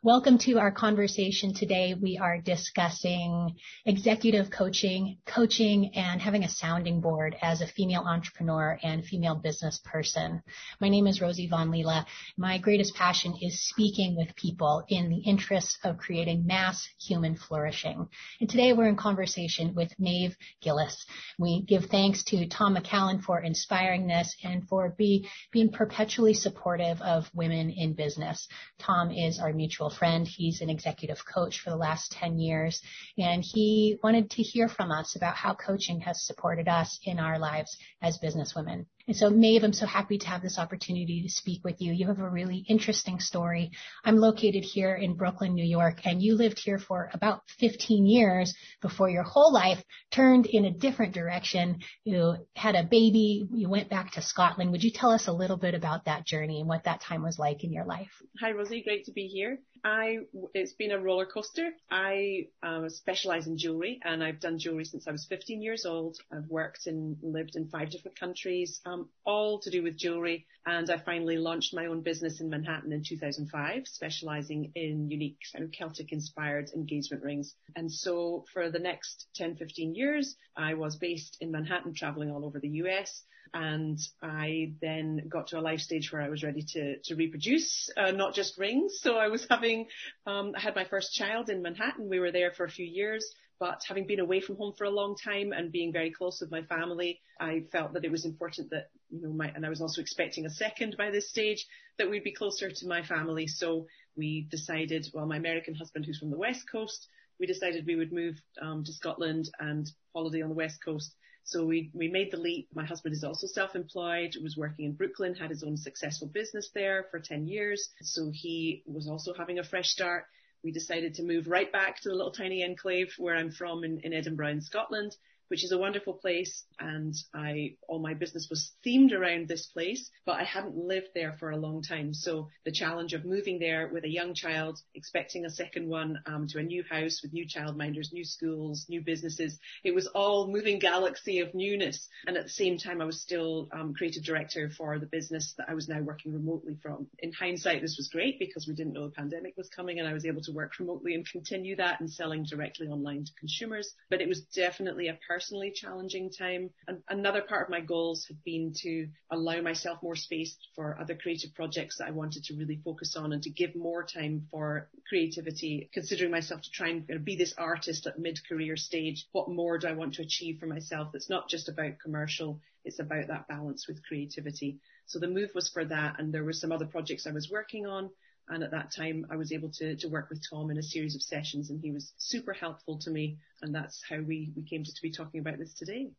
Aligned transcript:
Welcome 0.00 0.38
to 0.38 0.58
our 0.58 0.72
conversation 0.72 1.54
today. 1.54 1.94
We 1.94 2.18
are 2.18 2.40
discussing 2.40 3.54
executive 3.84 4.50
coaching, 4.50 5.18
coaching, 5.26 5.92
and 5.94 6.20
having 6.20 6.42
a 6.42 6.48
sounding 6.48 7.00
board 7.00 7.36
as 7.40 7.60
a 7.60 7.68
female 7.68 8.02
entrepreneur 8.04 8.78
and 8.82 9.04
female 9.04 9.36
business 9.36 9.80
person. 9.84 10.42
My 10.80 10.88
name 10.88 11.06
is 11.06 11.20
Rosie 11.20 11.46
Von 11.46 11.70
Leela. 11.70 12.04
My 12.36 12.58
greatest 12.58 12.96
passion 12.96 13.36
is 13.40 13.68
speaking 13.68 14.16
with 14.16 14.34
people 14.34 14.82
in 14.88 15.08
the 15.08 15.18
interests 15.18 15.78
of 15.84 15.98
creating 15.98 16.46
mass 16.46 16.84
human 17.00 17.36
flourishing. 17.36 18.08
And 18.40 18.48
today 18.48 18.72
we're 18.72 18.88
in 18.88 18.96
conversation 18.96 19.74
with 19.74 19.92
Maeve 20.00 20.34
Gillis. 20.62 20.96
We 21.38 21.62
give 21.62 21.84
thanks 21.84 22.24
to 22.24 22.48
Tom 22.48 22.76
McCallum 22.76 23.22
for 23.22 23.40
inspiring 23.40 24.08
this 24.08 24.34
and 24.42 24.66
for 24.66 24.94
be, 24.96 25.28
being 25.52 25.70
perpetually 25.70 26.34
supportive 26.34 27.00
of 27.02 27.30
women 27.34 27.70
in 27.70 27.92
business. 27.92 28.48
Tom 28.80 29.12
is 29.12 29.38
our 29.38 29.52
mutual 29.52 29.81
friend. 29.90 30.26
He's 30.26 30.60
an 30.60 30.70
executive 30.70 31.18
coach 31.24 31.60
for 31.60 31.70
the 31.70 31.76
last 31.76 32.12
10 32.12 32.38
years, 32.38 32.80
and 33.18 33.42
he 33.42 33.98
wanted 34.02 34.30
to 34.30 34.42
hear 34.42 34.68
from 34.68 34.90
us 34.90 35.16
about 35.16 35.36
how 35.36 35.54
coaching 35.54 36.00
has 36.00 36.26
supported 36.26 36.68
us 36.68 36.98
in 37.04 37.18
our 37.18 37.38
lives 37.38 37.76
as 38.00 38.18
businesswomen. 38.18 38.86
And 39.08 39.16
so, 39.16 39.30
Maeve, 39.30 39.64
I'm 39.64 39.72
so 39.72 39.86
happy 39.86 40.18
to 40.18 40.26
have 40.28 40.42
this 40.42 40.58
opportunity 40.58 41.22
to 41.22 41.28
speak 41.28 41.64
with 41.64 41.80
you. 41.80 41.92
You 41.92 42.06
have 42.06 42.20
a 42.20 42.28
really 42.28 42.64
interesting 42.68 43.18
story. 43.18 43.72
I'm 44.04 44.16
located 44.16 44.62
here 44.62 44.94
in 44.94 45.16
Brooklyn, 45.16 45.54
New 45.54 45.66
York, 45.66 45.98
and 46.04 46.22
you 46.22 46.36
lived 46.36 46.60
here 46.62 46.78
for 46.78 47.10
about 47.12 47.42
15 47.58 48.06
years 48.06 48.54
before 48.80 49.10
your 49.10 49.24
whole 49.24 49.52
life 49.52 49.82
turned 50.12 50.46
in 50.46 50.64
a 50.66 50.70
different 50.70 51.14
direction. 51.14 51.80
You 52.04 52.36
had 52.54 52.76
a 52.76 52.84
baby, 52.84 53.48
you 53.52 53.68
went 53.68 53.90
back 53.90 54.12
to 54.12 54.22
Scotland. 54.22 54.70
Would 54.70 54.84
you 54.84 54.92
tell 54.94 55.10
us 55.10 55.26
a 55.26 55.32
little 55.32 55.56
bit 55.56 55.74
about 55.74 56.04
that 56.04 56.24
journey 56.24 56.60
and 56.60 56.68
what 56.68 56.84
that 56.84 57.00
time 57.00 57.22
was 57.22 57.38
like 57.38 57.64
in 57.64 57.72
your 57.72 57.84
life? 57.84 58.10
Hi, 58.40 58.52
Rosie. 58.52 58.82
Great 58.82 59.06
to 59.06 59.12
be 59.12 59.26
here. 59.26 59.58
I 59.84 60.20
it's 60.54 60.74
been 60.74 60.92
a 60.92 60.98
roller 60.98 61.26
coaster. 61.26 61.70
I 61.90 62.48
um, 62.62 62.88
specialize 62.88 63.48
in 63.48 63.58
jewelry, 63.58 64.00
and 64.04 64.22
I've 64.22 64.38
done 64.38 64.58
jewelry 64.58 64.84
since 64.84 65.08
I 65.08 65.10
was 65.10 65.24
15 65.24 65.60
years 65.60 65.84
old. 65.84 66.18
I've 66.30 66.48
worked 66.48 66.86
and 66.86 67.16
lived 67.20 67.56
in 67.56 67.68
five 67.68 67.90
different 67.90 68.18
countries, 68.18 68.80
um, 68.86 69.08
all 69.24 69.58
to 69.60 69.70
do 69.70 69.82
with 69.82 69.96
jewelry. 69.96 70.46
And 70.64 70.88
I 70.88 70.98
finally 70.98 71.36
launched 71.36 71.74
my 71.74 71.86
own 71.86 72.02
business 72.02 72.40
in 72.40 72.48
Manhattan 72.48 72.92
in 72.92 73.02
2005, 73.02 73.88
specializing 73.88 74.70
in 74.76 75.10
unique 75.10 75.38
Celtic-inspired 75.72 76.70
engagement 76.72 77.24
rings. 77.24 77.56
And 77.74 77.90
so 77.90 78.44
for 78.52 78.70
the 78.70 78.78
next 78.78 79.26
10, 79.34 79.56
15 79.56 79.96
years, 79.96 80.36
I 80.56 80.74
was 80.74 80.94
based 80.94 81.38
in 81.40 81.50
Manhattan, 81.50 81.94
traveling 81.94 82.30
all 82.30 82.44
over 82.44 82.60
the 82.60 82.68
US 82.68 83.24
and 83.54 83.98
I 84.22 84.72
then 84.80 85.28
got 85.28 85.48
to 85.48 85.58
a 85.58 85.60
life 85.60 85.80
stage 85.80 86.10
where 86.12 86.22
I 86.22 86.28
was 86.28 86.42
ready 86.42 86.62
to 86.72 86.98
to 87.04 87.14
reproduce, 87.14 87.90
uh, 87.96 88.12
not 88.12 88.34
just 88.34 88.58
rings. 88.58 88.98
So 89.00 89.16
I 89.16 89.28
was 89.28 89.46
having, 89.48 89.88
um, 90.26 90.52
I 90.56 90.60
had 90.60 90.74
my 90.74 90.84
first 90.84 91.12
child 91.12 91.50
in 91.50 91.62
Manhattan. 91.62 92.08
We 92.08 92.20
were 92.20 92.32
there 92.32 92.52
for 92.52 92.64
a 92.64 92.70
few 92.70 92.86
years, 92.86 93.24
but 93.60 93.82
having 93.86 94.06
been 94.06 94.20
away 94.20 94.40
from 94.40 94.56
home 94.56 94.72
for 94.76 94.84
a 94.84 94.90
long 94.90 95.16
time 95.16 95.52
and 95.52 95.70
being 95.70 95.92
very 95.92 96.10
close 96.10 96.40
with 96.40 96.50
my 96.50 96.62
family, 96.62 97.20
I 97.38 97.64
felt 97.70 97.92
that 97.92 98.04
it 98.04 98.10
was 98.10 98.24
important 98.24 98.70
that 98.70 98.90
you 99.10 99.20
know 99.22 99.32
my 99.32 99.48
and 99.54 99.66
I 99.66 99.68
was 99.68 99.82
also 99.82 100.00
expecting 100.00 100.46
a 100.46 100.50
second 100.50 100.96
by 100.96 101.10
this 101.10 101.28
stage 101.28 101.66
that 101.98 102.08
we'd 102.08 102.24
be 102.24 102.32
closer 102.32 102.70
to 102.70 102.86
my 102.86 103.02
family. 103.02 103.46
So 103.46 103.86
we 104.16 104.46
decided, 104.50 105.06
well, 105.12 105.26
my 105.26 105.36
American 105.36 105.74
husband 105.74 106.06
who's 106.06 106.18
from 106.18 106.30
the 106.30 106.38
West 106.38 106.64
Coast, 106.70 107.08
we 107.38 107.46
decided 107.46 107.86
we 107.86 107.96
would 107.96 108.12
move 108.12 108.36
um, 108.60 108.84
to 108.84 108.92
Scotland 108.92 109.50
and 109.58 109.90
holiday 110.14 110.42
on 110.42 110.48
the 110.48 110.54
West 110.54 110.82
Coast 110.82 111.14
so 111.44 111.64
we, 111.64 111.90
we 111.92 112.08
made 112.08 112.30
the 112.30 112.36
leap. 112.36 112.68
My 112.74 112.84
husband 112.84 113.14
is 113.14 113.24
also 113.24 113.46
self-employed, 113.46 114.36
was 114.42 114.56
working 114.56 114.84
in 114.86 114.92
Brooklyn, 114.92 115.34
had 115.34 115.50
his 115.50 115.62
own 115.62 115.76
successful 115.76 116.28
business 116.28 116.70
there 116.74 117.06
for 117.10 117.18
10 117.18 117.46
years. 117.46 117.90
So 118.00 118.30
he 118.32 118.82
was 118.86 119.08
also 119.08 119.34
having 119.34 119.58
a 119.58 119.64
fresh 119.64 119.90
start. 119.90 120.26
We 120.62 120.70
decided 120.70 121.14
to 121.14 121.24
move 121.24 121.48
right 121.48 121.70
back 121.70 122.00
to 122.00 122.08
the 122.08 122.14
little 122.14 122.30
tiny 122.30 122.62
enclave 122.62 123.14
where 123.18 123.34
I'm 123.34 123.50
from 123.50 123.82
in, 123.82 124.00
in 124.00 124.12
Edinburgh 124.12 124.50
in 124.50 124.60
Scotland 124.60 125.16
which 125.52 125.64
is 125.64 125.72
a 125.72 125.76
wonderful 125.76 126.14
place. 126.14 126.64
And 126.80 127.14
I, 127.34 127.74
all 127.86 127.98
my 127.98 128.14
business 128.14 128.48
was 128.48 128.72
themed 128.86 129.12
around 129.12 129.48
this 129.48 129.66
place, 129.66 130.10
but 130.24 130.40
I 130.40 130.44
hadn't 130.44 130.74
lived 130.74 131.08
there 131.14 131.36
for 131.38 131.50
a 131.50 131.58
long 131.58 131.82
time. 131.82 132.14
So 132.14 132.48
the 132.64 132.72
challenge 132.72 133.12
of 133.12 133.26
moving 133.26 133.58
there 133.58 133.90
with 133.92 134.04
a 134.04 134.08
young 134.08 134.32
child, 134.32 134.80
expecting 134.94 135.44
a 135.44 135.50
second 135.50 135.90
one, 135.90 136.18
um, 136.24 136.46
to 136.48 136.58
a 136.58 136.62
new 136.62 136.82
house 136.90 137.20
with 137.22 137.34
new 137.34 137.46
childminders, 137.46 138.14
new 138.14 138.24
schools, 138.24 138.86
new 138.88 139.02
businesses. 139.02 139.58
It 139.84 139.94
was 139.94 140.06
all 140.06 140.50
moving 140.50 140.78
galaxy 140.78 141.40
of 141.40 141.54
newness. 141.54 142.08
And 142.26 142.38
at 142.38 142.44
the 142.44 142.48
same 142.48 142.78
time, 142.78 143.02
I 143.02 143.04
was 143.04 143.20
still, 143.20 143.68
um, 143.72 143.92
creative 143.92 144.24
director 144.24 144.70
for 144.70 144.98
the 144.98 145.04
business 145.04 145.52
that 145.58 145.68
I 145.68 145.74
was 145.74 145.86
now 145.86 146.00
working 146.00 146.32
remotely 146.32 146.78
from. 146.82 147.08
In 147.18 147.30
hindsight, 147.30 147.82
this 147.82 147.98
was 147.98 148.08
great 148.08 148.38
because 148.38 148.66
we 148.66 148.74
didn't 148.74 148.94
know 148.94 149.04
the 149.04 149.12
pandemic 149.12 149.58
was 149.58 149.68
coming 149.68 149.98
and 149.98 150.08
I 150.08 150.14
was 150.14 150.24
able 150.24 150.40
to 150.44 150.52
work 150.52 150.78
remotely 150.78 151.14
and 151.14 151.28
continue 151.28 151.76
that 151.76 152.00
and 152.00 152.10
selling 152.10 152.44
directly 152.44 152.88
online 152.88 153.26
to 153.26 153.32
consumers. 153.38 153.92
But 154.08 154.22
it 154.22 154.28
was 154.28 154.40
definitely 154.54 155.08
a 155.08 155.18
personal 155.28 155.41
personally 155.42 155.72
challenging 155.74 156.30
time. 156.30 156.70
And 156.86 157.02
another 157.08 157.42
part 157.42 157.66
of 157.66 157.70
my 157.70 157.80
goals 157.80 158.26
had 158.26 158.42
been 158.44 158.72
to 158.82 159.08
allow 159.30 159.60
myself 159.60 159.98
more 160.02 160.14
space 160.14 160.56
for 160.76 160.96
other 161.00 161.16
creative 161.16 161.52
projects 161.54 161.98
that 161.98 162.06
I 162.06 162.12
wanted 162.12 162.44
to 162.44 162.54
really 162.54 162.80
focus 162.84 163.16
on 163.16 163.32
and 163.32 163.42
to 163.42 163.50
give 163.50 163.74
more 163.74 164.04
time 164.04 164.46
for 164.52 164.88
creativity, 165.08 165.90
considering 165.92 166.30
myself 166.30 166.62
to 166.62 166.70
try 166.70 166.90
and 166.90 167.24
be 167.24 167.36
this 167.36 167.54
artist 167.58 168.06
at 168.06 168.20
mid-career 168.20 168.76
stage. 168.76 169.26
What 169.32 169.50
more 169.50 169.78
do 169.78 169.88
I 169.88 169.92
want 169.92 170.14
to 170.14 170.22
achieve 170.22 170.60
for 170.60 170.66
myself? 170.66 171.08
that's 171.12 171.30
not 171.30 171.48
just 171.48 171.68
about 171.68 171.98
commercial. 172.00 172.60
It's 172.84 173.00
about 173.00 173.26
that 173.28 173.48
balance 173.48 173.88
with 173.88 174.04
creativity. 174.04 174.78
So 175.06 175.18
the 175.18 175.28
move 175.28 175.50
was 175.54 175.68
for 175.68 175.84
that. 175.84 176.20
And 176.20 176.32
there 176.32 176.44
were 176.44 176.52
some 176.52 176.70
other 176.70 176.86
projects 176.86 177.26
I 177.26 177.32
was 177.32 177.50
working 177.50 177.86
on. 177.86 178.10
And 178.48 178.62
at 178.62 178.70
that 178.72 178.92
time, 178.94 179.26
I 179.30 179.36
was 179.36 179.52
able 179.52 179.70
to, 179.78 179.96
to 179.96 180.08
work 180.08 180.28
with 180.28 180.42
Tom 180.50 180.70
in 180.70 180.78
a 180.78 180.82
series 180.82 181.14
of 181.14 181.22
sessions 181.22 181.70
and 181.70 181.80
he 181.80 181.90
was 181.90 182.12
super 182.18 182.52
helpful 182.52 182.98
to 183.00 183.10
me. 183.10 183.38
And 183.62 183.74
that's 183.74 184.02
how 184.08 184.18
we, 184.20 184.52
we 184.56 184.62
came 184.62 184.84
to, 184.84 184.92
to 184.92 185.02
be 185.02 185.12
talking 185.12 185.40
about 185.40 185.58
this 185.58 185.74
today. 185.74 186.10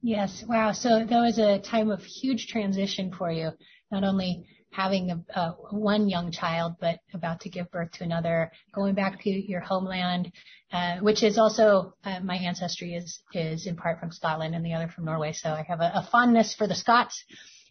Yes. 0.00 0.44
Wow. 0.48 0.72
So 0.72 1.04
that 1.04 1.20
was 1.20 1.38
a 1.38 1.60
time 1.60 1.90
of 1.90 2.02
huge 2.02 2.48
transition 2.48 3.12
for 3.12 3.30
you, 3.30 3.50
not 3.90 4.02
only 4.02 4.44
having 4.72 5.24
a, 5.34 5.50
one 5.70 6.08
young 6.08 6.32
child, 6.32 6.74
but 6.80 6.98
about 7.14 7.40
to 7.42 7.50
give 7.50 7.70
birth 7.70 7.92
to 7.92 8.04
another, 8.04 8.50
going 8.74 8.94
back 8.94 9.20
to 9.22 9.30
your 9.30 9.60
homeland, 9.60 10.32
uh, 10.72 10.96
which 11.00 11.22
is 11.22 11.38
also 11.38 11.94
uh, 12.04 12.18
my 12.20 12.36
ancestry 12.36 12.94
is 12.94 13.20
is 13.34 13.66
in 13.66 13.76
part 13.76 14.00
from 14.00 14.10
Scotland 14.10 14.54
and 14.54 14.64
the 14.64 14.72
other 14.72 14.88
from 14.88 15.04
Norway. 15.04 15.32
So 15.32 15.50
I 15.50 15.62
have 15.68 15.80
a, 15.80 15.92
a 15.94 16.08
fondness 16.10 16.54
for 16.54 16.66
the 16.66 16.74
Scots. 16.74 17.22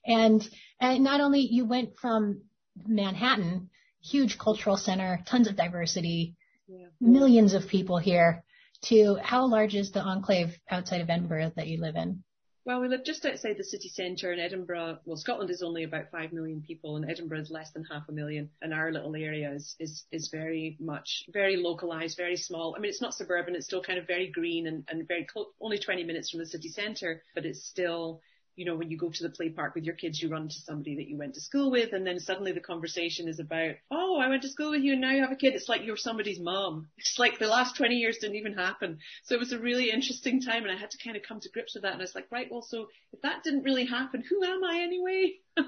And, 0.06 0.48
and 0.80 1.04
not 1.04 1.22
only 1.22 1.42
you 1.42 1.66
went 1.66 1.98
from 2.00 2.44
Manhattan 2.88 3.70
huge 4.02 4.38
cultural 4.38 4.78
center, 4.78 5.20
tons 5.26 5.48
of 5.48 5.56
diversity, 5.56 6.36
yeah. 6.68 6.88
millions 7.00 7.54
of 7.54 7.68
people 7.68 7.98
here, 7.98 8.44
to 8.84 9.16
how 9.22 9.48
large 9.48 9.76
is 9.76 9.92
the 9.92 10.02
enclave 10.02 10.58
outside 10.70 11.02
of 11.02 11.10
Edinburgh 11.10 11.54
that 11.56 11.68
you 11.68 11.80
live 11.80 11.96
in? 11.96 12.24
Well, 12.64 12.80
we 12.80 12.90
live 12.90 13.04
just 13.04 13.26
outside 13.26 13.58
the 13.58 13.64
city 13.64 13.90
centre 13.90 14.32
in 14.32 14.40
Edinburgh. 14.40 15.00
Well, 15.06 15.18
Scotland 15.18 15.50
is 15.50 15.64
only 15.64 15.84
about 15.84 16.12
five 16.12 16.32
million 16.32 16.62
people, 16.62 16.96
and 16.96 17.10
Edinburgh 17.10 17.40
is 17.40 17.50
less 17.50 17.72
than 17.72 17.84
half 17.86 18.08
a 18.08 18.12
million. 18.12 18.52
And 18.62 18.72
our 18.72 18.92
little 18.92 19.16
area 19.16 19.52
is 19.52 19.76
is, 19.80 20.06
is 20.12 20.28
very 20.28 20.78
much 20.80 21.24
very 21.34 21.58
localised, 21.58 22.18
very 22.18 22.38
small. 22.38 22.76
I 22.76 22.80
mean, 22.80 22.90
it's 22.90 23.02
not 23.02 23.16
suburban; 23.16 23.56
it's 23.56 23.66
still 23.66 23.82
kind 23.82 23.98
of 23.98 24.06
very 24.06 24.28
green 24.28 24.68
and, 24.68 24.84
and 24.90 25.08
very 25.08 25.26
close, 25.26 25.48
only 25.60 25.80
20 25.80 26.04
minutes 26.04 26.30
from 26.30 26.40
the 26.40 26.46
city 26.46 26.70
centre, 26.70 27.24
but 27.34 27.46
it's 27.46 27.66
still 27.66 28.22
you 28.56 28.66
know, 28.66 28.76
when 28.76 28.92
you 28.92 28.98
go 28.98 29.10
to 29.10 29.24
the 29.24 29.30
play 29.30 29.50
park 29.50 29.76
with 29.76 29.86
your 29.86 29.96
kids, 29.96 30.22
you 30.22 30.30
run 30.30 30.44
into 30.44 30.60
somebody 30.66 30.96
that 30.98 31.08
you 31.08 31.18
went 31.18 31.36
to 31.36 31.42
school 31.42 31.72
with, 31.72 31.94
and 31.94 32.06
then 32.06 32.20
suddenly 32.20 32.52
the 32.52 32.60
conversation 32.60 33.28
is 33.28 33.40
about, 33.40 33.76
oh, 33.90 34.20
I 34.20 34.28
went 34.28 34.42
to 34.44 34.50
school 34.50 34.72
with 34.72 34.82
you, 34.82 34.94
and 34.94 35.02
now 35.02 35.12
you 35.12 35.22
have 35.22 35.32
a 35.32 35.38
kid. 35.38 35.56
It's 35.56 35.70
like 35.70 35.84
you're 35.84 35.98
somebody's 35.98 36.40
mom. 36.40 36.88
It's 36.98 37.18
like 37.18 37.40
the 37.40 37.48
last 37.48 37.76
20 37.76 37.96
years 37.96 38.18
didn't 38.20 38.36
even 38.36 38.54
happen. 38.54 39.00
So 39.24 39.36
it 39.36 39.40
was 39.40 39.52
a 39.52 39.60
really 39.60 39.90
interesting 39.90 40.42
time, 40.42 40.64
and 40.64 40.72
I 40.72 40.78
had 40.78 40.92
to 40.92 40.98
kind 40.98 41.16
of 41.16 41.24
come 41.24 41.40
to 41.40 41.50
grips 41.50 41.74
with 41.74 41.84
that. 41.84 41.94
And 41.94 42.02
I 42.02 42.04
was 42.04 42.16
like, 42.16 42.28
right, 42.32 42.48
well, 42.52 42.62
so 42.62 42.88
if 43.12 43.22
that 43.22 43.44
didn't 43.44 43.64
really 43.64 43.86
happen, 43.86 44.24
who 44.28 44.44
am 44.44 44.64
I 44.64 44.82
anyway? 44.82 45.34
so 45.58 45.64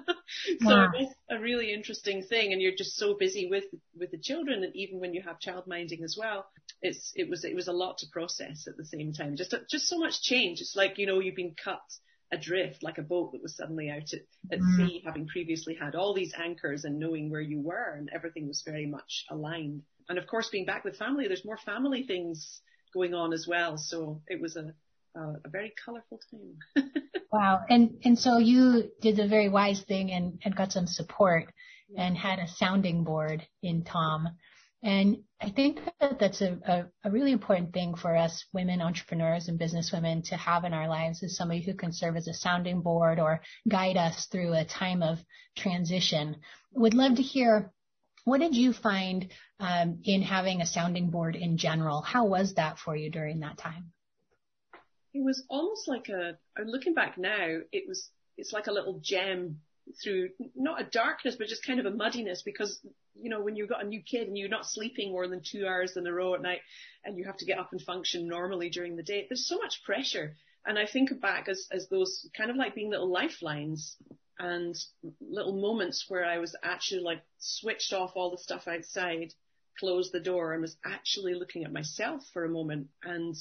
wow. 0.61 0.91
it's 0.93 1.13
a 1.29 1.39
really 1.39 1.73
interesting 1.73 2.23
thing, 2.23 2.53
and 2.53 2.61
you're 2.61 2.75
just 2.75 2.95
so 2.95 3.15
busy 3.15 3.47
with 3.49 3.65
with 3.97 4.11
the 4.11 4.17
children, 4.17 4.63
and 4.63 4.75
even 4.75 4.99
when 4.99 5.13
you 5.13 5.21
have 5.21 5.39
child 5.39 5.67
minding 5.67 6.03
as 6.03 6.15
well, 6.17 6.45
it's 6.81 7.11
it 7.15 7.29
was 7.29 7.43
it 7.43 7.55
was 7.55 7.67
a 7.67 7.73
lot 7.73 7.97
to 7.97 8.07
process 8.11 8.67
at 8.67 8.77
the 8.77 8.85
same 8.85 9.13
time. 9.13 9.35
Just 9.35 9.53
just 9.69 9.87
so 9.87 9.97
much 9.97 10.21
change. 10.21 10.61
It's 10.61 10.75
like 10.75 10.97
you 10.97 11.05
know 11.05 11.19
you've 11.19 11.35
been 11.35 11.55
cut 11.61 11.81
adrift 12.33 12.83
like 12.83 12.97
a 12.97 13.03
boat 13.03 13.31
that 13.31 13.41
was 13.41 13.55
suddenly 13.55 13.89
out 13.89 14.11
at, 14.13 14.21
at 14.51 14.59
mm. 14.59 14.75
sea, 14.75 15.01
having 15.05 15.27
previously 15.27 15.75
had 15.75 15.95
all 15.95 16.13
these 16.13 16.33
anchors 16.37 16.83
and 16.83 16.99
knowing 16.99 17.29
where 17.29 17.41
you 17.41 17.61
were 17.61 17.95
and 17.97 18.09
everything 18.13 18.47
was 18.47 18.63
very 18.65 18.85
much 18.85 19.25
aligned. 19.29 19.83
And 20.09 20.17
of 20.17 20.27
course, 20.27 20.49
being 20.49 20.65
back 20.65 20.83
with 20.83 20.97
family, 20.97 21.27
there's 21.27 21.45
more 21.45 21.57
family 21.57 22.03
things 22.03 22.61
going 22.93 23.13
on 23.13 23.33
as 23.33 23.47
well. 23.47 23.77
So 23.77 24.21
it 24.27 24.41
was 24.41 24.55
a, 24.55 24.73
a, 25.15 25.19
a 25.45 25.49
very 25.49 25.73
colorful 25.83 26.19
time. 26.29 26.91
wow. 27.31 27.61
And, 27.69 27.97
and 28.03 28.17
so 28.17 28.37
you 28.37 28.91
did 29.01 29.15
the 29.15 29.27
very 29.27 29.49
wise 29.49 29.81
thing 29.81 30.11
and, 30.11 30.39
and 30.43 30.55
got 30.55 30.71
some 30.71 30.87
support 30.87 31.53
and 31.95 32.17
had 32.17 32.39
a 32.39 32.47
sounding 32.47 33.03
board 33.03 33.45
in 33.61 33.83
Tom. 33.83 34.29
And 34.83 35.19
I 35.39 35.49
think 35.49 35.79
that 36.01 36.19
that's 36.19 36.41
a, 36.41 36.59
a, 36.67 37.07
a, 37.07 37.11
really 37.11 37.31
important 37.31 37.71
thing 37.73 37.95
for 37.95 38.15
us 38.17 38.45
women 38.51 38.81
entrepreneurs 38.81 39.47
and 39.47 39.57
businesswomen 39.57 40.27
to 40.29 40.35
have 40.35 40.65
in 40.65 40.73
our 40.73 40.89
lives 40.89 41.23
is 41.23 41.37
somebody 41.37 41.61
who 41.61 41.73
can 41.73 41.93
serve 41.93 42.17
as 42.17 42.27
a 42.27 42.33
sounding 42.33 42.81
board 42.81 43.17
or 43.17 43.41
guide 43.67 43.95
us 43.95 44.25
through 44.25 44.53
a 44.53 44.65
time 44.65 45.01
of 45.01 45.19
transition. 45.55 46.35
Would 46.73 46.93
love 46.93 47.15
to 47.15 47.21
hear 47.21 47.71
What 48.25 48.39
did 48.39 48.55
you 48.55 48.73
find 48.73 49.31
um, 49.59 49.99
in 50.03 50.21
having 50.21 50.61
a 50.61 50.65
sounding 50.65 51.09
board 51.09 51.37
in 51.37 51.57
general? 51.57 52.01
How 52.01 52.25
was 52.25 52.55
that 52.55 52.77
for 52.77 52.95
you 52.95 53.09
during 53.09 53.39
that 53.39 53.57
time? 53.57 53.93
It 55.13 55.23
was 55.23 55.43
almost 55.49 55.87
like 55.87 56.09
a, 56.09 56.37
looking 56.65 56.93
back 56.93 57.17
now, 57.17 57.59
it 57.71 57.83
was, 57.87 58.09
it's 58.37 58.51
like 58.51 58.67
a 58.67 58.73
little 58.73 58.99
gem 58.99 59.59
through 60.01 60.29
not 60.55 60.81
a 60.81 60.85
darkness, 60.85 61.35
but 61.37 61.47
just 61.47 61.65
kind 61.65 61.79
of 61.79 61.85
a 61.85 61.91
muddiness 61.91 62.41
because, 62.43 62.79
you 63.15 63.29
know, 63.29 63.41
when 63.41 63.55
you've 63.55 63.69
got 63.69 63.83
a 63.83 63.87
new 63.87 64.01
kid 64.01 64.27
and 64.27 64.37
you're 64.37 64.49
not 64.49 64.65
sleeping 64.65 65.11
more 65.11 65.27
than 65.27 65.41
two 65.43 65.65
hours 65.65 65.97
in 65.97 66.07
a 66.07 66.13
row 66.13 66.35
at 66.35 66.41
night 66.41 66.61
and 67.03 67.17
you 67.17 67.25
have 67.25 67.37
to 67.37 67.45
get 67.45 67.59
up 67.59 67.71
and 67.71 67.81
function 67.81 68.27
normally 68.27 68.69
during 68.69 68.95
the 68.95 69.03
day, 69.03 69.25
there's 69.29 69.47
so 69.47 69.57
much 69.57 69.83
pressure. 69.83 70.35
And 70.65 70.79
I 70.79 70.85
think 70.85 71.19
back 71.21 71.49
as, 71.49 71.67
as 71.71 71.89
those 71.89 72.29
kind 72.35 72.49
of 72.49 72.55
like 72.55 72.75
being 72.75 72.89
little 72.89 73.11
lifelines 73.11 73.97
and 74.39 74.75
little 75.19 75.59
moments 75.59 76.05
where 76.07 76.25
I 76.25 76.39
was 76.39 76.55
actually 76.63 77.01
like 77.01 77.21
switched 77.37 77.93
off 77.93 78.13
all 78.15 78.31
the 78.31 78.37
stuff 78.37 78.67
outside, 78.67 79.33
closed 79.79 80.13
the 80.13 80.19
door 80.19 80.53
and 80.53 80.61
was 80.61 80.77
actually 80.85 81.33
looking 81.33 81.65
at 81.65 81.73
myself 81.73 82.23
for 82.31 82.45
a 82.45 82.49
moment 82.49 82.87
and 83.03 83.35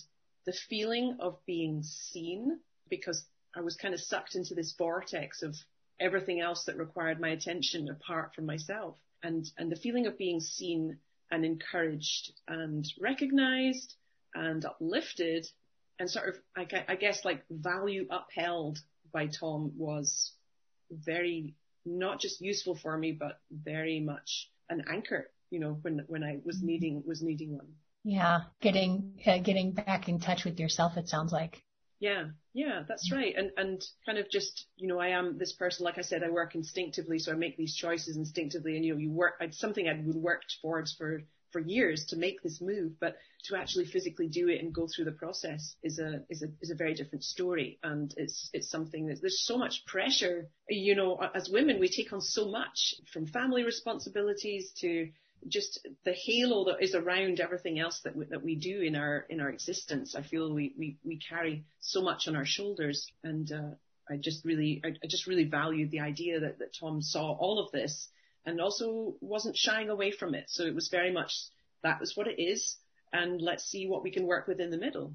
the 0.44 0.52
feeling 0.68 1.16
of 1.20 1.38
being 1.46 1.82
seen 1.82 2.58
because 2.88 3.24
I 3.54 3.60
was 3.60 3.76
kind 3.76 3.94
of 3.94 4.00
sucked 4.00 4.34
into 4.34 4.54
this 4.54 4.74
vortex 4.76 5.42
of 5.42 5.54
everything 6.00 6.40
else 6.40 6.64
that 6.64 6.76
required 6.76 7.20
my 7.20 7.28
attention 7.28 7.88
apart 7.88 8.34
from 8.34 8.46
myself. 8.46 8.96
And, 9.22 9.48
and 9.56 9.70
the 9.70 9.76
feeling 9.76 10.06
of 10.06 10.18
being 10.18 10.40
seen 10.40 10.98
and 11.30 11.44
encouraged 11.44 12.32
and 12.48 12.86
recognized 13.00 13.94
and 14.34 14.64
uplifted 14.64 15.46
and 15.98 16.10
sort 16.10 16.30
of, 16.30 16.34
I, 16.56 16.66
I 16.88 16.96
guess 16.96 17.24
like 17.24 17.44
value 17.50 18.06
upheld 18.10 18.78
by 19.12 19.28
Tom 19.28 19.72
was 19.76 20.32
very, 20.90 21.54
not 21.84 22.20
just 22.20 22.40
useful 22.40 22.76
for 22.76 22.96
me, 22.96 23.12
but 23.12 23.40
very 23.50 24.00
much 24.00 24.50
an 24.68 24.84
anchor, 24.90 25.30
you 25.50 25.60
know, 25.60 25.78
when, 25.82 26.04
when 26.08 26.24
I 26.24 26.38
was 26.44 26.56
mm-hmm. 26.56 26.66
needing, 26.66 27.02
was 27.06 27.22
needing 27.22 27.56
one. 27.56 27.68
Yeah. 28.04 28.40
Getting, 28.60 29.20
uh, 29.26 29.38
getting 29.38 29.72
back 29.72 30.08
in 30.08 30.18
touch 30.18 30.44
with 30.44 30.58
yourself, 30.58 30.96
it 30.96 31.08
sounds 31.08 31.32
like. 31.32 31.62
Yeah, 32.02 32.30
yeah, 32.52 32.82
that's 32.88 33.12
right. 33.12 33.32
And 33.36 33.52
and 33.56 33.80
kind 34.04 34.18
of 34.18 34.28
just, 34.28 34.66
you 34.76 34.88
know, 34.88 34.98
I 34.98 35.10
am 35.10 35.38
this 35.38 35.52
person, 35.52 35.84
like 35.84 35.98
I 35.98 36.02
said, 36.02 36.24
I 36.24 36.30
work 36.30 36.56
instinctively, 36.56 37.20
so 37.20 37.30
I 37.30 37.36
make 37.36 37.56
these 37.56 37.76
choices 37.76 38.16
instinctively 38.16 38.74
and 38.74 38.84
you 38.84 38.94
know, 38.94 38.98
you 38.98 39.12
work 39.12 39.34
it's 39.40 39.60
something 39.60 39.88
I'd 39.88 40.04
worked 40.04 40.56
towards 40.60 40.92
for 40.94 41.22
for 41.52 41.60
years 41.60 42.06
to 42.06 42.16
make 42.16 42.42
this 42.42 42.60
move, 42.60 42.98
but 42.98 43.18
to 43.44 43.56
actually 43.56 43.84
physically 43.84 44.26
do 44.26 44.48
it 44.48 44.60
and 44.60 44.74
go 44.74 44.88
through 44.88 45.04
the 45.04 45.12
process 45.12 45.76
is 45.84 46.00
a 46.00 46.24
is 46.28 46.42
a 46.42 46.48
is 46.60 46.72
a 46.72 46.74
very 46.74 46.94
different 46.94 47.22
story. 47.22 47.78
And 47.84 48.12
it's 48.16 48.50
it's 48.52 48.68
something 48.68 49.06
that 49.06 49.20
there's 49.20 49.46
so 49.46 49.56
much 49.56 49.86
pressure. 49.86 50.50
You 50.68 50.96
know, 50.96 51.20
as 51.36 51.50
women 51.50 51.78
we 51.78 51.88
take 51.88 52.12
on 52.12 52.20
so 52.20 52.50
much 52.50 52.96
from 53.12 53.28
family 53.28 53.62
responsibilities 53.62 54.72
to 54.80 55.08
just 55.48 55.86
the 56.04 56.12
halo 56.12 56.64
that 56.64 56.82
is 56.82 56.94
around 56.94 57.40
everything 57.40 57.78
else 57.78 58.00
that 58.04 58.16
we, 58.16 58.24
that 58.26 58.42
we 58.42 58.54
do 58.54 58.80
in 58.80 58.96
our 58.96 59.26
in 59.28 59.40
our 59.40 59.50
existence. 59.50 60.14
I 60.14 60.22
feel 60.22 60.52
we 60.52 60.74
we, 60.78 60.96
we 61.04 61.18
carry 61.18 61.64
so 61.80 62.02
much 62.02 62.28
on 62.28 62.36
our 62.36 62.44
shoulders, 62.44 63.10
and 63.22 63.50
uh, 63.50 63.70
I 64.08 64.16
just 64.16 64.44
really 64.44 64.80
I, 64.84 64.88
I 64.88 65.06
just 65.06 65.26
really 65.26 65.44
valued 65.44 65.90
the 65.90 66.00
idea 66.00 66.40
that 66.40 66.58
that 66.58 66.74
Tom 66.78 67.02
saw 67.02 67.32
all 67.32 67.58
of 67.58 67.72
this 67.72 68.08
and 68.44 68.60
also 68.60 69.14
wasn't 69.20 69.56
shying 69.56 69.88
away 69.88 70.10
from 70.10 70.34
it. 70.34 70.44
So 70.48 70.64
it 70.64 70.74
was 70.74 70.88
very 70.88 71.12
much 71.12 71.32
that 71.82 72.00
was 72.00 72.16
what 72.16 72.28
it 72.28 72.40
is, 72.40 72.76
and 73.12 73.40
let's 73.40 73.64
see 73.64 73.86
what 73.86 74.02
we 74.02 74.10
can 74.10 74.26
work 74.26 74.46
with 74.46 74.60
in 74.60 74.70
the 74.70 74.78
middle. 74.78 75.14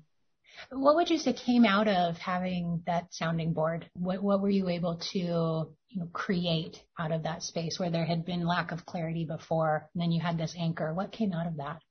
What 0.71 0.95
would 0.95 1.09
you 1.09 1.17
say 1.17 1.33
came 1.33 1.65
out 1.65 1.87
of 1.87 2.17
having 2.17 2.83
that 2.87 3.13
sounding 3.13 3.53
board? 3.53 3.89
What, 3.93 4.21
what 4.21 4.41
were 4.41 4.49
you 4.49 4.69
able 4.69 4.97
to 5.11 5.17
you 5.17 5.73
know, 5.95 6.07
create 6.13 6.81
out 6.99 7.11
of 7.11 7.23
that 7.23 7.43
space 7.43 7.79
where 7.79 7.91
there 7.91 8.05
had 8.05 8.25
been 8.25 8.45
lack 8.45 8.71
of 8.71 8.85
clarity 8.85 9.25
before, 9.25 9.89
and 9.93 10.01
then 10.01 10.11
you 10.11 10.21
had 10.21 10.37
this 10.37 10.55
anchor? 10.57 10.93
What 10.93 11.11
came 11.11 11.33
out 11.33 11.47
of 11.47 11.57
that? 11.57 11.81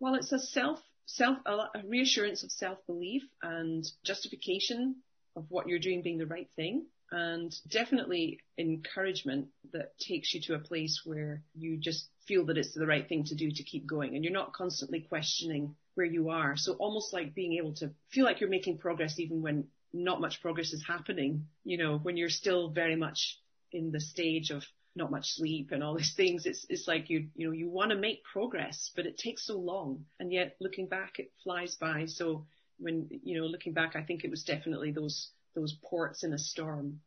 Well, 0.00 0.14
it's 0.14 0.32
a 0.32 0.38
self 0.38 0.80
self 1.06 1.38
a 1.46 1.68
reassurance 1.86 2.42
of 2.42 2.50
self 2.50 2.78
belief 2.86 3.22
and 3.42 3.84
justification 4.04 4.96
of 5.36 5.46
what 5.48 5.68
you're 5.68 5.78
doing 5.78 6.02
being 6.02 6.18
the 6.18 6.26
right 6.26 6.48
thing 6.56 6.86
and 7.10 7.54
definitely 7.68 8.40
encouragement 8.58 9.48
that 9.72 9.98
takes 9.98 10.32
you 10.32 10.40
to 10.40 10.54
a 10.54 10.58
place 10.58 11.02
where 11.04 11.42
you 11.54 11.76
just 11.76 12.08
feel 12.26 12.46
that 12.46 12.56
it's 12.56 12.72
the 12.72 12.86
right 12.86 13.08
thing 13.08 13.24
to 13.24 13.34
do 13.34 13.50
to 13.50 13.62
keep 13.62 13.86
going 13.86 14.14
and 14.14 14.24
you're 14.24 14.32
not 14.32 14.54
constantly 14.54 15.00
questioning 15.00 15.74
where 15.94 16.06
you 16.06 16.30
are. 16.30 16.56
So 16.56 16.74
almost 16.74 17.12
like 17.12 17.34
being 17.34 17.54
able 17.54 17.74
to 17.74 17.90
feel 18.10 18.24
like 18.24 18.40
you're 18.40 18.50
making 18.50 18.78
progress 18.78 19.18
even 19.18 19.42
when 19.42 19.66
not 19.92 20.20
much 20.20 20.40
progress 20.40 20.72
is 20.72 20.84
happening, 20.86 21.46
you 21.64 21.76
know, 21.76 21.98
when 21.98 22.16
you're 22.16 22.30
still 22.30 22.70
very 22.70 22.96
much 22.96 23.38
in 23.72 23.90
the 23.90 24.00
stage 24.00 24.50
of 24.50 24.64
not 24.94 25.10
much 25.10 25.32
sleep 25.32 25.70
and 25.72 25.82
all 25.82 25.94
these 25.94 26.14
things. 26.14 26.46
It's, 26.46 26.66
it's 26.68 26.88
like 26.88 27.10
you, 27.10 27.28
you 27.34 27.46
know, 27.46 27.52
you 27.52 27.68
want 27.68 27.90
to 27.90 27.96
make 27.96 28.24
progress, 28.24 28.90
but 28.94 29.06
it 29.06 29.18
takes 29.18 29.46
so 29.46 29.58
long. 29.58 30.04
And 30.18 30.32
yet 30.32 30.56
looking 30.60 30.88
back, 30.88 31.18
it 31.18 31.32
flies 31.42 31.76
by. 31.76 32.06
So 32.06 32.46
when, 32.78 33.08
you 33.22 33.40
know, 33.40 33.46
looking 33.46 33.72
back, 33.72 33.96
I 33.96 34.02
think 34.02 34.24
it 34.24 34.30
was 34.30 34.44
definitely 34.44 34.92
those 34.92 35.30
those 35.54 35.76
ports 35.84 36.24
in 36.24 36.32
a 36.32 36.38
storm. 36.38 37.00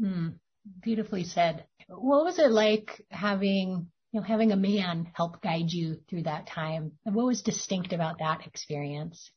Mm, 0.00 0.34
beautifully 0.80 1.24
said. 1.24 1.64
What 1.88 2.24
was 2.24 2.38
it 2.38 2.50
like 2.50 3.04
having 3.10 3.90
you 4.12 4.20
know 4.20 4.26
having 4.26 4.52
a 4.52 4.56
man 4.56 5.10
help 5.14 5.40
guide 5.42 5.70
you 5.70 6.00
through 6.08 6.24
that 6.24 6.46
time? 6.46 6.92
And 7.04 7.14
what 7.14 7.26
was 7.26 7.42
distinct 7.42 7.92
about 7.92 8.18
that 8.18 8.46
experience? 8.46 9.30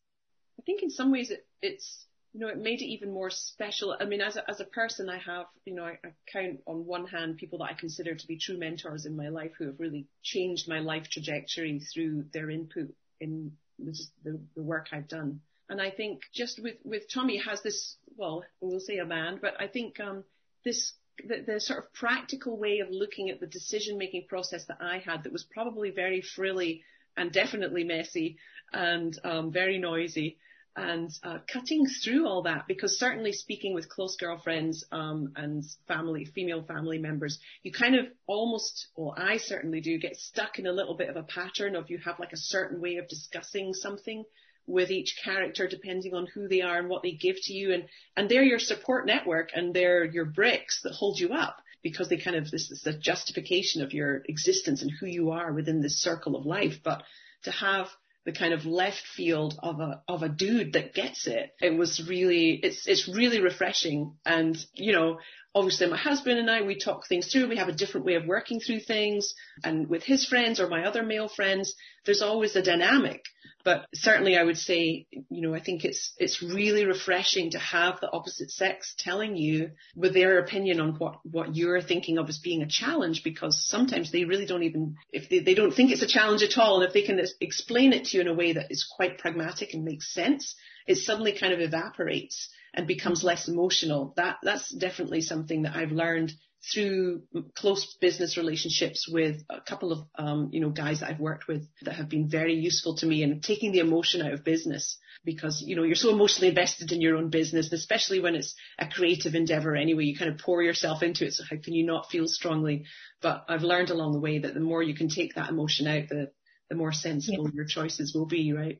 I 0.59 0.63
think 0.63 0.83
in 0.83 0.89
some 0.89 1.11
ways 1.11 1.31
it, 1.31 1.45
it's 1.61 2.05
you 2.33 2.39
know, 2.39 2.47
it 2.47 2.57
made 2.57 2.81
it 2.81 2.85
even 2.85 3.13
more 3.13 3.29
special. 3.29 3.95
I 3.99 4.05
mean, 4.05 4.19
as 4.19 4.37
a, 4.37 4.49
as 4.49 4.59
a 4.59 4.65
person, 4.65 5.07
I 5.07 5.19
have, 5.19 5.45
you 5.65 5.75
know, 5.75 5.85
I, 5.85 5.99
I 6.03 6.13
count 6.31 6.61
on 6.65 6.85
one 6.85 7.05
hand 7.05 7.37
people 7.37 7.59
that 7.59 7.65
I 7.65 7.73
consider 7.79 8.15
to 8.15 8.27
be 8.27 8.39
true 8.39 8.57
mentors 8.57 9.05
in 9.05 9.15
my 9.15 9.29
life 9.29 9.51
who 9.57 9.67
have 9.67 9.79
really 9.79 10.07
changed 10.23 10.67
my 10.67 10.79
life 10.79 11.07
trajectory 11.11 11.79
through 11.79 12.25
their 12.33 12.49
input 12.49 12.89
in 13.21 13.51
the, 13.77 13.95
the, 14.23 14.61
work 14.61 14.87
I've 14.91 15.07
done. 15.07 15.41
And 15.69 15.79
I 15.79 15.91
think 15.91 16.21
just 16.33 16.61
with, 16.61 16.77
with 16.83 17.03
Tommy 17.13 17.37
has 17.37 17.61
this, 17.61 17.97
well, 18.17 18.43
we'll 18.59 18.79
say 18.79 18.97
a 18.97 19.05
man, 19.05 19.37
but 19.39 19.53
I 19.59 19.67
think, 19.67 19.99
um, 19.99 20.23
this, 20.65 20.93
the, 21.25 21.43
the 21.45 21.59
sort 21.59 21.79
of 21.79 21.93
practical 21.93 22.57
way 22.57 22.79
of 22.79 22.89
looking 22.89 23.29
at 23.29 23.39
the 23.39 23.47
decision 23.47 23.97
making 23.97 24.25
process 24.27 24.65
that 24.65 24.77
I 24.81 24.99
had 24.99 25.23
that 25.23 25.31
was 25.31 25.43
probably 25.43 25.91
very 25.91 26.21
frilly 26.21 26.83
and 27.15 27.31
definitely 27.31 27.83
messy 27.83 28.37
and, 28.71 29.17
um, 29.23 29.51
very 29.51 29.77
noisy 29.77 30.37
and 30.75 31.11
uh, 31.23 31.37
cutting 31.51 31.85
through 31.85 32.27
all 32.27 32.43
that 32.43 32.67
because 32.67 32.97
certainly 32.97 33.31
speaking 33.31 33.75
with 33.75 33.89
close 33.89 34.15
girlfriends 34.15 34.83
um, 34.91 35.31
and 35.35 35.63
family, 35.87 36.25
female 36.25 36.63
family 36.63 36.97
members, 36.97 37.39
you 37.61 37.71
kind 37.71 37.95
of 37.95 38.07
almost, 38.25 38.87
well, 38.95 39.13
I 39.15 39.37
certainly 39.37 39.81
do 39.81 39.99
get 39.99 40.15
stuck 40.15 40.57
in 40.57 40.65
a 40.65 40.71
little 40.71 40.95
bit 40.95 41.09
of 41.09 41.15
a 41.15 41.23
pattern 41.23 41.75
of 41.75 41.91
you 41.91 41.99
have 41.99 42.19
like 42.19 42.33
a 42.33 42.37
certain 42.37 42.81
way 42.81 42.95
of 42.97 43.07
discussing 43.07 43.73
something 43.73 44.23
with 44.67 44.91
each 44.91 45.19
character 45.23 45.67
depending 45.67 46.13
on 46.13 46.27
who 46.33 46.47
they 46.47 46.61
are 46.61 46.79
and 46.79 46.89
what 46.89 47.03
they 47.03 47.11
give 47.11 47.35
to 47.43 47.53
you. 47.53 47.73
And 47.73 47.85
and 48.15 48.29
they're 48.29 48.43
your 48.43 48.59
support 48.59 49.05
network 49.05 49.49
and 49.55 49.73
they're 49.73 50.05
your 50.05 50.25
bricks 50.25 50.81
that 50.83 50.93
hold 50.93 51.19
you 51.19 51.33
up 51.33 51.57
because 51.81 52.09
they 52.09 52.17
kind 52.17 52.35
of 52.35 52.49
this 52.49 52.71
is 52.71 52.81
the 52.81 52.93
justification 52.93 53.81
of 53.83 53.93
your 53.93 54.23
existence 54.27 54.81
and 54.81 54.91
who 54.91 55.05
you 55.05 55.31
are 55.31 55.51
within 55.51 55.81
this 55.81 56.01
circle 56.01 56.35
of 56.35 56.45
life. 56.45 56.79
But 56.83 57.03
to 57.43 57.51
have 57.51 57.87
the 58.25 58.31
kind 58.31 58.53
of 58.53 58.65
left 58.65 59.03
field 59.15 59.59
of 59.61 59.79
a 59.79 60.01
of 60.07 60.23
a 60.23 60.29
dude 60.29 60.73
that 60.73 60.93
gets 60.93 61.27
it 61.27 61.53
it 61.61 61.77
was 61.77 62.01
really 62.07 62.51
it's 62.51 62.87
it's 62.87 63.07
really 63.07 63.41
refreshing. 63.41 64.15
And 64.25 64.57
you 64.73 64.93
know 64.93 65.19
obviously 65.55 65.87
my 65.87 65.97
husband 65.97 66.39
and 66.39 66.49
I, 66.49 66.61
we 66.61 66.79
talk 66.79 67.07
things 67.07 67.31
through. 67.31 67.49
We 67.49 67.57
have 67.57 67.67
a 67.67 67.73
different 67.73 68.05
way 68.05 68.15
of 68.15 68.25
working 68.25 68.59
through 68.59 68.81
things. 68.81 69.33
And 69.63 69.87
with 69.87 70.03
his 70.03 70.25
friends 70.25 70.59
or 70.59 70.67
my 70.67 70.85
other 70.85 71.03
male 71.03 71.29
friends, 71.29 71.75
there's 72.05 72.21
always 72.21 72.55
a 72.55 72.63
dynamic. 72.63 73.23
But 73.63 73.85
certainly 73.93 74.37
I 74.37 74.43
would 74.43 74.57
say, 74.57 75.07
you 75.11 75.41
know, 75.41 75.53
I 75.53 75.61
think 75.61 75.85
it's, 75.85 76.11
it's 76.17 76.43
really 76.43 76.85
refreshing 76.85 77.51
to 77.51 77.59
have 77.59 78.01
the 78.01 78.11
opposite 78.11 78.51
sex 78.51 78.93
telling 78.97 79.37
you 79.37 79.71
with 79.95 80.13
their 80.13 80.39
opinion 80.39 80.81
on 80.81 80.95
what, 80.95 81.19
what 81.23 81.55
you're 81.55 81.81
thinking 81.81 82.17
of 82.17 82.27
as 82.27 82.39
being 82.39 82.61
a 82.61 82.67
challenge 82.67 83.23
because 83.23 83.65
sometimes 83.65 84.11
they 84.11 84.25
really 84.25 84.45
don't 84.45 84.63
even, 84.63 84.97
if 85.13 85.29
they, 85.29 85.39
they 85.39 85.53
don't 85.53 85.73
think 85.73 85.91
it's 85.91 86.01
a 86.01 86.07
challenge 86.07 86.43
at 86.43 86.57
all. 86.57 86.81
And 86.81 86.87
if 86.87 86.93
they 86.93 87.03
can 87.03 87.21
explain 87.39 87.93
it 87.93 88.05
to 88.05 88.17
you 88.17 88.21
in 88.21 88.27
a 88.27 88.33
way 88.33 88.53
that 88.53 88.69
is 88.69 88.83
quite 88.83 89.17
pragmatic 89.17 89.73
and 89.73 89.85
makes 89.85 90.13
sense, 90.13 90.55
it 90.85 90.97
suddenly 90.97 91.37
kind 91.37 91.53
of 91.53 91.61
evaporates 91.61 92.49
and 92.73 92.87
becomes 92.87 93.23
less 93.23 93.47
emotional. 93.47 94.13
That 94.17 94.37
that's 94.43 94.73
definitely 94.73 95.21
something 95.21 95.63
that 95.63 95.75
I've 95.75 95.91
learned 95.91 96.33
through 96.71 97.23
close 97.55 97.97
business 97.99 98.37
relationships 98.37 99.05
with 99.09 99.43
a 99.49 99.59
couple 99.59 99.91
of 99.91 99.99
um, 100.17 100.49
you 100.53 100.61
know 100.61 100.69
guys 100.69 101.01
that 101.01 101.09
I've 101.09 101.19
worked 101.19 101.47
with 101.47 101.67
that 101.81 101.95
have 101.95 102.09
been 102.09 102.29
very 102.29 102.55
useful 102.55 102.95
to 102.97 103.05
me 103.05 103.21
in 103.21 103.41
taking 103.41 103.73
the 103.73 103.79
emotion 103.79 104.21
out 104.21 104.31
of 104.33 104.45
business 104.45 104.97
because 105.25 105.61
you 105.65 105.75
know 105.75 105.83
you're 105.83 105.95
so 105.95 106.11
emotionally 106.11 106.49
invested 106.49 106.91
in 106.91 107.01
your 107.01 107.17
own 107.17 107.29
business, 107.29 107.71
especially 107.71 108.19
when 108.19 108.35
it's 108.35 108.55
a 108.79 108.87
creative 108.87 109.35
endeavor 109.35 109.75
anyway. 109.75 110.05
You 110.05 110.17
kind 110.17 110.31
of 110.31 110.39
pour 110.39 110.63
yourself 110.63 111.03
into 111.03 111.25
it, 111.25 111.33
so 111.33 111.43
how 111.49 111.57
can 111.61 111.73
you 111.73 111.85
not 111.85 112.09
feel 112.09 112.27
strongly? 112.27 112.85
But 113.21 113.45
I've 113.49 113.63
learned 113.63 113.89
along 113.89 114.13
the 114.13 114.19
way 114.19 114.39
that 114.39 114.53
the 114.53 114.59
more 114.59 114.81
you 114.81 114.95
can 114.95 115.09
take 115.09 115.35
that 115.35 115.49
emotion 115.49 115.87
out, 115.87 116.07
the 116.09 116.31
the 116.69 116.75
more 116.75 116.93
sensible 116.93 117.45
yeah. 117.45 117.55
your 117.55 117.65
choices 117.65 118.13
will 118.15 118.25
be, 118.25 118.53
right? 118.53 118.79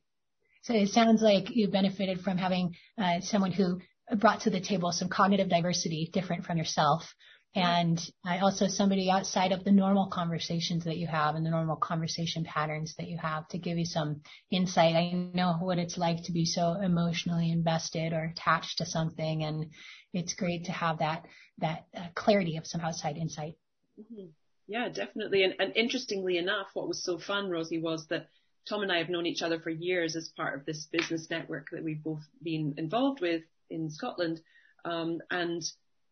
So 0.64 0.74
it 0.74 0.90
sounds 0.90 1.22
like 1.22 1.56
you 1.56 1.70
benefited 1.70 2.22
from 2.22 2.38
having 2.38 2.76
uh, 2.98 3.22
someone 3.22 3.52
who 3.52 3.80
brought 4.18 4.42
to 4.42 4.50
the 4.50 4.60
table 4.62 4.92
some 4.92 5.10
cognitive 5.10 5.50
diversity 5.50 6.10
different 6.12 6.46
from 6.46 6.58
yourself 6.58 7.04
And 7.56 8.00
also 8.26 8.68
somebody 8.68 9.12
outside 9.12 9.52
of 9.52 9.64
the 9.64 9.72
normal 9.72 10.08
conversations 10.08 10.86
that 10.86 10.98
you 10.98 11.06
have 11.06 11.36
and 11.36 11.46
the 11.46 11.52
normal 11.52 11.76
conversation 11.76 12.44
patterns 12.44 12.96
that 12.98 13.08
you 13.08 13.20
have 13.20 13.48
to 13.50 13.60
give 13.60 13.78
you 13.78 13.86
some 13.86 14.22
insight. 14.50 14.96
I 14.96 15.12
know 15.12 15.58
what 15.60 15.78
it's 15.78 15.98
like 15.98 16.24
to 16.24 16.32
be 16.32 16.46
so 16.46 16.74
emotionally 16.82 17.52
invested 17.52 18.12
or 18.12 18.24
attached 18.24 18.80
to 18.80 18.86
something. 18.88 19.44
And 19.44 19.68
it's 20.14 20.34
great 20.34 20.66
to 20.66 20.72
have 20.72 21.00
that, 21.00 21.26
that 21.60 21.86
uh, 21.96 22.08
clarity 22.16 22.58
of 22.58 22.66
some 22.66 22.82
outside 22.82 23.18
insight. 23.18 23.54
Mm-hmm. 24.00 24.30
Yeah, 24.68 24.90
definitely. 24.90 25.44
And, 25.44 25.54
and 25.60 25.76
interestingly 25.76 26.38
enough, 26.40 26.68
what 26.74 26.88
was 26.88 27.04
so 27.04 27.20
fun, 27.20 27.52
Rosie, 27.52 27.82
was 27.82 28.08
that 28.08 28.30
Tom 28.68 28.82
and 28.82 28.92
I 28.92 29.00
have 29.00 29.10
known 29.10 29.26
each 29.26 29.42
other 29.42 29.60
for 29.60 29.70
years 29.70 30.16
as 30.16 30.30
part 30.30 30.58
of 30.58 30.66
this 30.66 30.86
business 30.86 31.30
network 31.30 31.70
that 31.72 31.84
we've 31.84 32.04
both 32.04 32.24
been 32.42 32.76
involved 32.78 33.20
with 33.22 33.44
in 33.70 33.90
Scotland. 33.90 34.42
Um, 34.86 35.22
and 35.30 35.64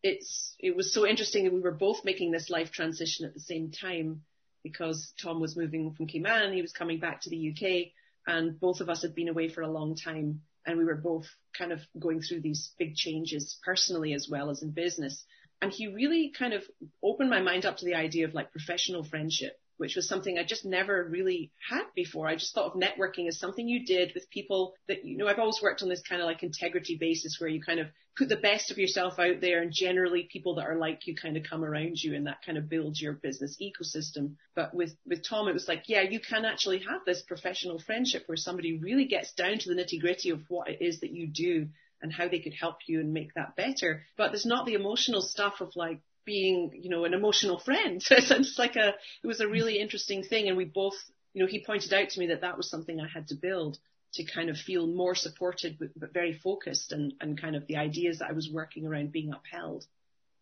it's, 0.02 0.54
it 0.58 0.76
was 0.76 0.92
so 0.92 1.06
interesting 1.06 1.44
that 1.44 1.52
we 1.52 1.60
were 1.60 1.70
both 1.70 2.04
making 2.04 2.30
this 2.30 2.50
life 2.50 2.70
transition 2.70 3.24
at 3.26 3.34
the 3.34 3.40
same 3.40 3.70
time 3.70 4.22
because 4.62 5.12
Tom 5.20 5.40
was 5.40 5.56
moving 5.56 5.92
from 5.94 6.06
Cayman, 6.06 6.52
he 6.52 6.62
was 6.62 6.72
coming 6.72 7.00
back 7.00 7.22
to 7.22 7.30
the 7.30 7.50
UK, 7.50 7.92
and 8.26 8.60
both 8.60 8.80
of 8.80 8.88
us 8.88 9.02
had 9.02 9.14
been 9.14 9.28
away 9.28 9.48
for 9.48 9.62
a 9.62 9.70
long 9.70 9.96
time, 9.96 10.42
and 10.64 10.78
we 10.78 10.84
were 10.84 10.94
both 10.94 11.26
kind 11.56 11.72
of 11.72 11.80
going 11.98 12.20
through 12.20 12.40
these 12.40 12.72
big 12.78 12.94
changes 12.94 13.58
personally 13.64 14.12
as 14.12 14.28
well 14.30 14.50
as 14.50 14.62
in 14.62 14.70
business. 14.70 15.24
And 15.60 15.72
he 15.72 15.88
really 15.88 16.32
kind 16.36 16.52
of 16.52 16.62
opened 17.02 17.30
my 17.30 17.40
mind 17.40 17.66
up 17.66 17.78
to 17.78 17.84
the 17.84 17.94
idea 17.94 18.26
of 18.26 18.34
like 18.34 18.52
professional 18.52 19.04
friendship 19.04 19.58
which 19.82 19.96
was 19.96 20.06
something 20.06 20.38
I 20.38 20.44
just 20.44 20.64
never 20.64 21.04
really 21.10 21.50
had 21.68 21.82
before. 21.96 22.28
I 22.28 22.36
just 22.36 22.54
thought 22.54 22.72
of 22.72 22.80
networking 22.80 23.26
as 23.26 23.40
something 23.40 23.66
you 23.66 23.84
did 23.84 24.12
with 24.14 24.30
people 24.30 24.74
that, 24.86 25.04
you 25.04 25.16
know, 25.16 25.26
I've 25.26 25.40
always 25.40 25.58
worked 25.60 25.82
on 25.82 25.88
this 25.88 26.04
kind 26.08 26.22
of 26.22 26.26
like 26.26 26.44
integrity 26.44 26.96
basis 26.96 27.40
where 27.40 27.50
you 27.50 27.60
kind 27.60 27.80
of 27.80 27.88
put 28.16 28.28
the 28.28 28.36
best 28.36 28.70
of 28.70 28.78
yourself 28.78 29.18
out 29.18 29.40
there 29.40 29.60
and 29.60 29.72
generally 29.72 30.28
people 30.30 30.54
that 30.54 30.68
are 30.68 30.76
like 30.76 31.08
you 31.08 31.16
kind 31.16 31.36
of 31.36 31.42
come 31.42 31.64
around 31.64 32.00
you 32.00 32.14
and 32.14 32.28
that 32.28 32.44
kind 32.46 32.56
of 32.56 32.68
builds 32.68 33.02
your 33.02 33.14
business 33.14 33.60
ecosystem. 33.60 34.34
But 34.54 34.72
with, 34.72 34.94
with 35.04 35.28
Tom, 35.28 35.48
it 35.48 35.52
was 35.52 35.66
like, 35.66 35.88
yeah, 35.88 36.02
you 36.02 36.20
can 36.20 36.44
actually 36.44 36.78
have 36.88 37.00
this 37.04 37.22
professional 37.22 37.80
friendship 37.80 38.22
where 38.26 38.36
somebody 38.36 38.78
really 38.78 39.06
gets 39.06 39.32
down 39.32 39.58
to 39.58 39.68
the 39.68 39.74
nitty 39.74 40.00
gritty 40.00 40.30
of 40.30 40.42
what 40.46 40.68
it 40.68 40.80
is 40.80 41.00
that 41.00 41.10
you 41.10 41.26
do 41.26 41.66
and 42.00 42.12
how 42.12 42.28
they 42.28 42.38
could 42.38 42.54
help 42.54 42.76
you 42.86 43.00
and 43.00 43.12
make 43.12 43.34
that 43.34 43.56
better. 43.56 44.04
But 44.16 44.28
there's 44.28 44.46
not 44.46 44.64
the 44.64 44.74
emotional 44.74 45.22
stuff 45.22 45.54
of 45.60 45.74
like, 45.74 45.98
being, 46.24 46.70
you 46.74 46.90
know, 46.90 47.04
an 47.04 47.14
emotional 47.14 47.58
friend. 47.58 48.02
So 48.22 48.36
it's 48.36 48.58
like 48.58 48.76
a, 48.76 48.88
it 49.22 49.26
was 49.26 49.40
a 49.40 49.48
really 49.48 49.78
interesting 49.78 50.22
thing. 50.22 50.48
And 50.48 50.56
we 50.56 50.64
both, 50.64 50.94
you 51.34 51.42
know, 51.42 51.48
he 51.48 51.64
pointed 51.64 51.92
out 51.92 52.10
to 52.10 52.20
me 52.20 52.26
that 52.28 52.42
that 52.42 52.56
was 52.56 52.70
something 52.70 53.00
I 53.00 53.08
had 53.08 53.28
to 53.28 53.34
build 53.34 53.78
to 54.14 54.24
kind 54.24 54.50
of 54.50 54.56
feel 54.56 54.86
more 54.86 55.14
supported, 55.14 55.78
but, 55.78 55.88
but 55.96 56.12
very 56.12 56.34
focused 56.34 56.92
and, 56.92 57.14
and 57.20 57.40
kind 57.40 57.56
of 57.56 57.66
the 57.66 57.76
ideas 57.76 58.18
that 58.18 58.28
I 58.28 58.32
was 58.32 58.50
working 58.52 58.86
around 58.86 59.12
being 59.12 59.32
upheld. 59.32 59.86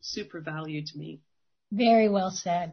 Super 0.01 0.41
value 0.41 0.85
to 0.85 0.99
me. 0.99 1.21
Very 1.71 2.09
well 2.09 2.31
said. 2.31 2.73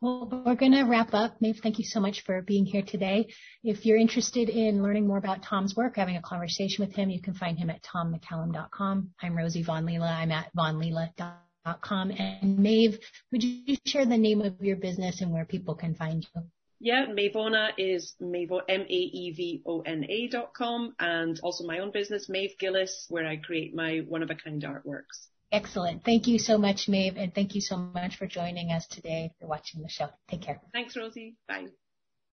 Well, 0.00 0.42
we're 0.44 0.56
going 0.56 0.72
to 0.72 0.82
wrap 0.82 1.14
up. 1.14 1.40
Maeve, 1.40 1.60
thank 1.62 1.78
you 1.78 1.84
so 1.84 2.00
much 2.00 2.22
for 2.22 2.42
being 2.42 2.66
here 2.66 2.82
today. 2.82 3.28
If 3.62 3.86
you're 3.86 3.98
interested 3.98 4.48
in 4.48 4.82
learning 4.82 5.06
more 5.06 5.18
about 5.18 5.44
Tom's 5.44 5.76
work, 5.76 5.94
having 5.96 6.16
a 6.16 6.22
conversation 6.22 6.84
with 6.84 6.96
him, 6.96 7.10
you 7.10 7.22
can 7.22 7.34
find 7.34 7.56
him 7.56 7.70
at 7.70 7.84
tommccallum.com. 7.84 9.10
I'm 9.22 9.36
Rosie 9.36 9.62
Von 9.62 9.86
Leela. 9.86 10.10
I'm 10.10 10.32
at 10.32 10.50
vonleela.com 10.56 11.14
com. 11.16 11.51
And 11.64 12.58
Maeve, 12.58 12.98
would 13.30 13.42
you 13.42 13.76
share 13.86 14.06
the 14.06 14.18
name 14.18 14.40
of 14.40 14.60
your 14.60 14.76
business 14.76 15.20
and 15.20 15.32
where 15.32 15.44
people 15.44 15.74
can 15.74 15.94
find 15.94 16.26
you? 16.34 16.42
Yeah, 16.80 17.06
Maevona 17.06 17.70
is 17.78 18.14
Maevo, 18.20 18.60
M-A-E-V-O-N-A 18.68 20.28
dot 20.28 20.52
com 20.52 20.94
and 20.98 21.38
also 21.40 21.64
my 21.64 21.78
own 21.78 21.92
business, 21.92 22.28
Maeve 22.28 22.58
Gillis, 22.58 23.06
where 23.08 23.24
I 23.24 23.36
create 23.36 23.72
my 23.72 23.98
one-of-a-kind 24.08 24.62
artworks. 24.62 25.28
Excellent. 25.52 26.02
Thank 26.04 26.26
you 26.26 26.40
so 26.40 26.58
much, 26.58 26.88
Maeve, 26.88 27.16
and 27.16 27.32
thank 27.32 27.54
you 27.54 27.60
so 27.60 27.76
much 27.76 28.16
for 28.16 28.26
joining 28.26 28.72
us 28.72 28.86
today 28.88 29.30
for 29.38 29.46
watching 29.46 29.82
the 29.82 29.88
show. 29.88 30.08
Take 30.28 30.42
care. 30.42 30.60
Thanks, 30.72 30.96
Rosie. 30.96 31.36
Bye. 31.46 31.66